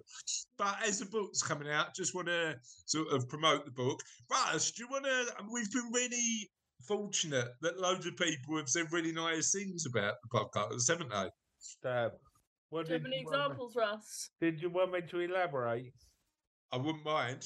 [0.58, 2.56] But as the book's coming out, just want to
[2.86, 4.02] sort of promote the book.
[4.30, 5.26] Russ, do you want to?
[5.40, 6.50] Um, we've been really
[6.86, 11.30] fortunate that loads of people have said really nice things about the podcast, haven't they?
[11.60, 12.12] Stab.
[12.70, 14.30] What Do you have any you want me- examples, Russ?
[14.42, 15.94] Did you want me to elaborate?
[16.74, 17.46] I wouldn't mind.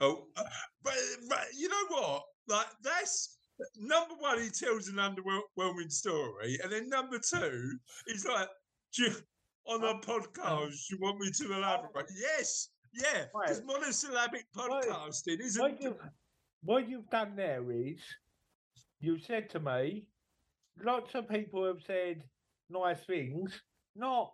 [0.00, 0.44] Oh, uh,
[0.82, 0.94] but,
[1.28, 2.22] but you know what?
[2.48, 3.38] Like that's
[3.78, 4.40] number one.
[4.40, 8.48] He tells an underwhelming story, and then number two, he's like,
[8.94, 9.12] "Do you,
[9.66, 13.66] on a podcast, you want me to elaborate?" Yes, yeah, because Right.
[13.66, 15.60] monosyllabic podcasting isn't.
[15.62, 16.00] What you've,
[16.62, 18.00] what you've done there is,
[19.00, 20.06] you said to me,
[20.82, 22.22] lots of people have said
[22.70, 23.60] nice things.
[23.96, 24.32] Not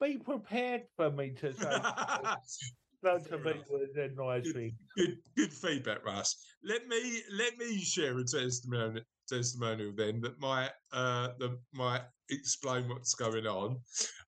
[0.00, 1.80] be prepared for me to say.
[3.04, 3.56] lots Fair of enough.
[3.58, 4.72] people have said nice Good.
[4.96, 6.36] good good feedback, Russ.
[6.64, 12.88] Let me let me share a testimonial testimonial then that might uh that might explain
[12.88, 13.78] what's going on.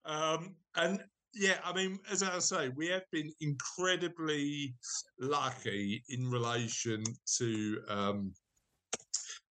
[0.05, 1.03] Um and
[1.33, 4.75] yeah, I mean, as I say, we have been incredibly
[5.19, 7.03] lucky in relation
[7.37, 8.33] to um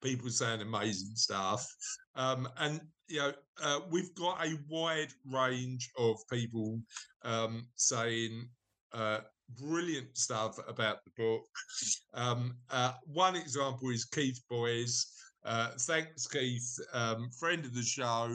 [0.02, 1.66] people saying amazing stuff.
[2.14, 6.80] Um, and you know, uh, we've got a wide range of people
[7.24, 8.48] um, saying
[8.92, 9.18] uh,
[9.58, 11.46] brilliant stuff about the book.
[12.14, 15.06] Um, uh, one example is Keith Boys.
[15.44, 18.28] Uh, thanks, Keith, um, friend of the show,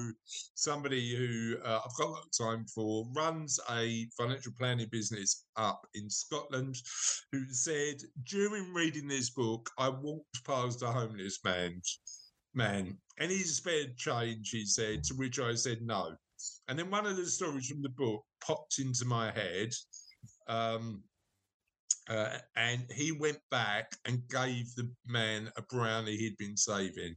[0.56, 5.44] somebody who uh, I've got a lot of time for, runs a financial planning business
[5.58, 6.78] up in Scotland,
[7.34, 11.82] who said during reading this book, I walked past a homeless man,
[12.54, 14.50] man, and he spared change.
[14.52, 16.16] He said, to which I said no.
[16.70, 19.74] And then one of the stories from the book popped into my head.
[20.52, 21.04] Um,
[22.10, 27.16] uh, and he went back and gave the man a brownie he'd been saving.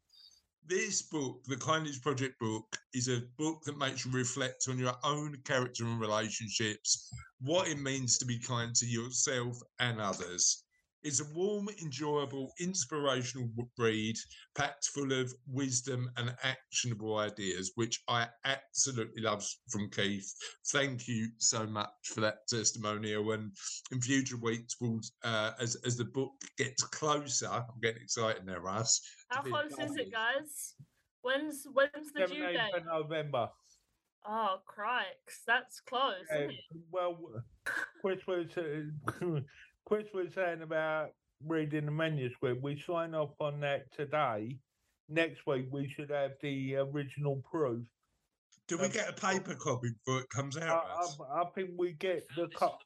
[0.66, 2.64] This book, the Kindness Project book,
[2.94, 7.78] is a book that makes you reflect on your own character and relationships, what it
[7.78, 10.63] means to be kind to yourself and others.
[11.04, 14.16] It's a warm, enjoyable, inspirational read
[14.56, 20.32] packed full of wisdom and actionable ideas, which I absolutely love from Keith.
[20.68, 23.32] Thank you so much for that testimonial.
[23.32, 23.52] And
[23.92, 28.58] in future weeks, we'll, uh, as as the book gets closer, I'm getting excited now,
[28.58, 29.02] Russ.
[29.28, 30.74] How close is it, guys?
[31.20, 32.84] When's when's the due date?
[32.86, 33.50] November.
[34.26, 36.58] Oh, crikes, that's close, Yeah, isn't it?
[36.90, 37.18] well,
[38.00, 39.24] Chris was uh,
[39.86, 41.10] Chris was saying about
[41.46, 42.62] reading the manuscript.
[42.62, 44.58] We sign off on that today.
[45.08, 47.86] Next week we should have the original proof.
[48.66, 50.86] Do we Um, get a paper copy before it comes out?
[50.86, 51.18] I, Russ?
[51.30, 52.78] I think we get the co-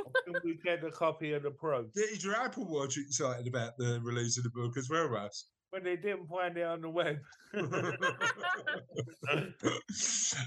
[0.00, 3.76] I think we get a copy of the proof, Is your Apple Watch excited about
[3.78, 5.46] the release of the book as well, Russ?
[5.70, 7.18] but they didn't find it on the web.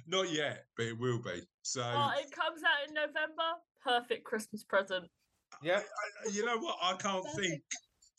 [0.08, 1.42] Not yet, but it will be.
[1.62, 3.54] So Oh, it comes out in November.
[3.86, 5.06] Perfect Christmas present.
[5.62, 5.80] yeah,
[6.26, 6.78] I- you know what?
[6.82, 7.62] I can't think.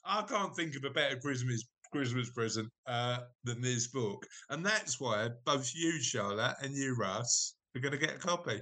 [0.04, 5.00] I can't think of a better Christmas Christmas present uh, than this book, and that's
[5.00, 8.60] why both you, Charlotte, and you, Russ, are going to get a copy.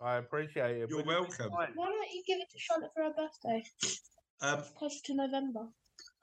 [0.00, 0.90] I appreciate it.
[0.90, 1.50] You're but it's welcome.
[1.50, 1.72] fine.
[1.74, 3.62] Why don't you give it to Charlotte for her birthday?
[4.40, 5.68] Um, It's close to November.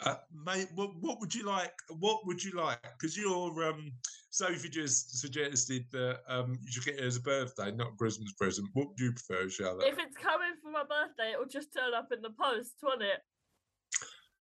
[0.05, 1.73] uh, mate, what, what would you like?
[1.99, 2.81] What would you like?
[2.99, 3.91] Because you're um,
[4.31, 8.31] Sophie just suggested that um, you should get it as a birthday, not a Christmas
[8.33, 8.67] present.
[8.73, 9.87] What would you prefer, Charlotte?
[9.87, 13.19] If it's coming for my birthday, it'll just turn up in the post, won't it?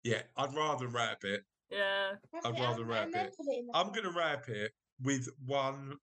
[0.03, 1.43] yeah, I'd rather wrap it.
[1.71, 2.11] Yeah.
[2.43, 3.33] I'd rather wrap it.
[3.73, 4.71] I'm going to wrap it
[5.01, 5.93] with one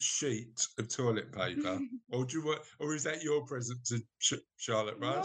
[0.00, 1.78] sheet of toilet paper,
[2.12, 5.22] or do you want, or is that your present to Ch- Charlotte No,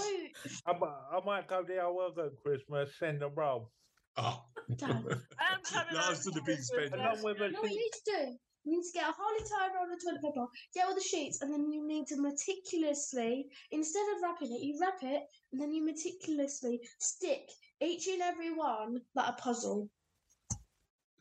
[0.68, 3.72] I, mi- I might go the other way at Christmas, send a roll.
[4.18, 4.43] Oh,
[4.78, 4.89] Dad.
[4.89, 6.93] I'm coming Last over of the big Christmas spenders.
[6.99, 9.36] Along with a No, what you need to do, you need to get a whole
[9.38, 13.47] entire roll of toilet paper, get all the sheets, and then you need to meticulously,
[13.72, 17.49] instead of wrapping it, you wrap it, and then you meticulously stick
[17.82, 19.89] each and every one like a puzzle.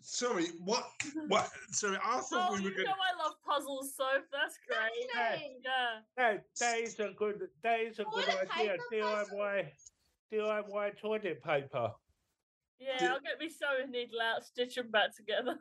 [0.01, 0.47] sorry.
[0.65, 0.85] What?
[1.29, 1.51] What?
[1.73, 2.87] Sorry, I thought Oh, we were you going.
[2.87, 5.09] know I love puzzles, so that's great.
[5.15, 5.57] Lovely.
[5.65, 6.01] Yeah.
[6.17, 8.77] That, that is a good, that is a good idea.
[8.93, 9.67] DIY,
[10.33, 11.91] DIY toilet paper.
[12.81, 15.57] Yeah, Did- I'll get me sewing needle out, stitch them back together.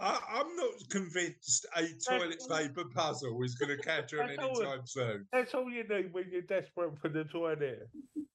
[0.00, 4.56] I, I'm not convinced a toilet paper puzzle is going to catch on That's all-
[4.62, 5.26] anytime soon.
[5.32, 7.88] That's all you need when you're desperate for the toilet.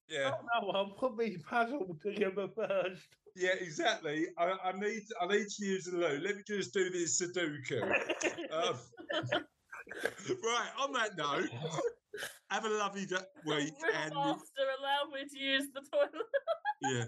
[0.08, 3.02] Yeah, Oh no, I'll put me puzzle together first.
[3.36, 4.26] yeah, exactly.
[4.38, 6.18] I, I need, I need to use the loo.
[6.20, 7.82] Let me just do this Sudoku.
[8.50, 8.74] Um,
[10.42, 10.70] right.
[10.80, 11.48] On that note,
[12.50, 13.72] have a lovely d- week,
[14.02, 16.10] and Master, allow me to use the toilet.
[16.82, 17.04] yeah,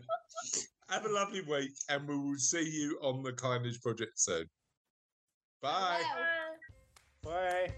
[0.88, 4.46] have a lovely week, and we will see you on the Kindness Project soon.
[5.60, 6.02] Bye.
[7.22, 7.32] Well.
[7.32, 7.66] Bye.
[7.68, 7.74] Bye.